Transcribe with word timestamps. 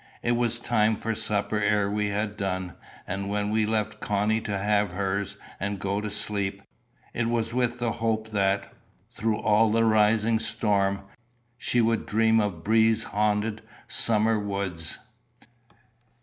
It 0.23 0.31
was 0.31 0.57
time 0.57 0.95
for 0.97 1.13
supper 1.13 1.59
ere 1.59 1.87
we 1.87 2.07
had 2.07 2.35
done; 2.35 2.73
and 3.05 3.29
when 3.29 3.51
we 3.51 3.67
left 3.67 3.99
Connie 3.99 4.41
to 4.41 4.57
have 4.57 4.89
hers 4.93 5.37
and 5.59 5.77
go 5.77 6.01
to 6.01 6.09
sleep, 6.09 6.63
it 7.13 7.27
was 7.27 7.53
with 7.53 7.77
the 7.77 7.91
hope 7.91 8.31
that, 8.31 8.73
through 9.11 9.37
all 9.37 9.69
the 9.69 9.83
rising 9.83 10.39
storm, 10.39 11.01
she 11.55 11.81
would 11.81 12.07
dream 12.07 12.39
of 12.39 12.63
breeze 12.63 13.03
haunted 13.03 13.61
summer 13.87 14.39
woods. 14.39 14.97